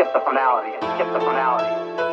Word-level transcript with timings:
skip 0.00 0.14
the 0.14 0.20
formality, 0.20 0.72
skip 0.96 1.12
the 1.12 1.20
finality. 1.20 2.09